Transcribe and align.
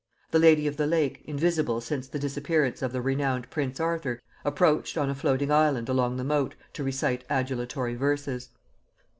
The 0.31 0.39
Lady 0.39 0.65
of 0.65 0.77
the 0.77 0.87
Lake, 0.87 1.21
invisible 1.25 1.79
since 1.79 2.07
the 2.07 2.17
disappearance 2.17 2.81
of 2.81 2.91
the 2.91 3.03
renowned 3.03 3.47
prince 3.51 3.79
Arthur, 3.79 4.19
approached 4.43 4.97
on 4.97 5.11
a 5.11 5.13
floating 5.13 5.51
island 5.51 5.89
along 5.89 6.17
the 6.17 6.23
moat 6.23 6.55
to 6.73 6.83
recite 6.83 7.23
adulatory 7.29 7.93
verses. 7.93 8.49